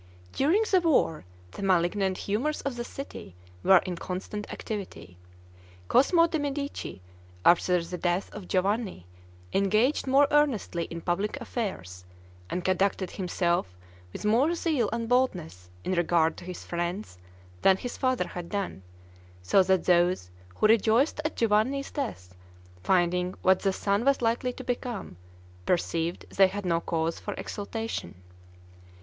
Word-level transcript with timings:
During 0.33 0.63
the 0.71 0.81
war 0.81 1.25
the 1.51 1.61
malignant 1.61 2.17
humors 2.17 2.61
of 2.61 2.75
the 2.75 2.83
city 2.83 3.35
were 3.61 3.83
in 3.85 3.97
constant 3.97 4.51
activity. 4.51 5.19
Cosmo 5.89 6.25
de' 6.25 6.39
Medici, 6.39 7.03
after 7.45 7.83
the 7.83 7.99
death 7.99 8.33
of 8.33 8.47
Giovanni, 8.47 9.05
engaged 9.53 10.07
more 10.07 10.27
earnestly 10.31 10.85
in 10.85 11.01
public 11.01 11.39
affairs, 11.39 12.03
and 12.49 12.65
conducted 12.65 13.11
himself 13.11 13.77
with 14.11 14.25
more 14.25 14.55
zeal 14.55 14.89
and 14.91 15.07
boldness 15.07 15.69
in 15.83 15.91
regard 15.93 16.35
to 16.37 16.45
his 16.45 16.65
friends 16.65 17.19
than 17.61 17.77
his 17.77 17.95
father 17.95 18.29
had 18.29 18.49
done, 18.49 18.81
so 19.43 19.61
that 19.61 19.83
those 19.85 20.31
who 20.55 20.65
rejoiced 20.65 21.21
at 21.23 21.35
Giovanni's 21.35 21.91
death, 21.91 22.33
finding 22.81 23.35
what 23.43 23.59
the 23.59 23.71
son 23.71 24.03
was 24.03 24.19
likely 24.19 24.51
to 24.53 24.63
become, 24.63 25.17
perceived 25.67 26.25
they 26.35 26.47
had 26.47 26.65
no 26.65 26.79
cause 26.81 27.19
for 27.19 27.35
exultation. 27.37 28.15